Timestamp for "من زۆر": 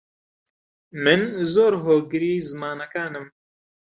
1.03-1.73